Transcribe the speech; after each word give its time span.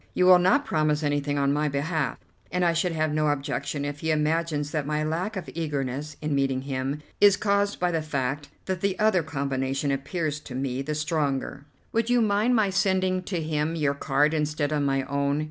You 0.15 0.25
will 0.25 0.39
not 0.39 0.65
promise 0.65 1.03
anything 1.03 1.37
on 1.37 1.53
my 1.53 1.67
behalf, 1.69 2.17
and 2.51 2.65
I 2.65 2.73
should 2.73 2.93
have 2.93 3.13
no 3.13 3.27
objection 3.27 3.85
if 3.85 3.99
he 3.99 4.09
imagines 4.09 4.71
that 4.71 4.87
my 4.87 5.03
lack 5.03 5.37
of 5.37 5.47
eagerness 5.53 6.17
in 6.23 6.33
meeting 6.33 6.63
him 6.63 7.03
is 7.19 7.37
caused 7.37 7.79
by 7.79 7.91
the 7.91 8.01
fact 8.01 8.49
that 8.65 8.81
the 8.81 8.97
other 8.97 9.21
combination 9.21 9.91
appears 9.91 10.39
to 10.39 10.55
me 10.55 10.81
the 10.81 10.95
stronger." 10.95 11.65
"Would 11.91 12.09
you 12.09 12.19
mind 12.19 12.55
my 12.55 12.71
sending 12.71 13.21
to 13.25 13.43
him 13.43 13.75
your 13.75 13.93
card 13.93 14.33
instead 14.33 14.71
of 14.71 14.81
my 14.81 15.03
own? 15.03 15.39